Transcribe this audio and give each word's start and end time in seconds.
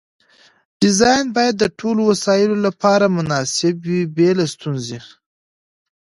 ډیزاین 0.81 1.25
باید 1.35 1.55
د 1.57 1.65
ټولو 1.79 2.01
وسایلو 2.11 2.55
لپاره 2.65 3.05
مناسب 3.17 3.75
وي 3.87 4.01
بې 4.15 4.29
له 4.39 4.45
ستونزې. 4.53 4.99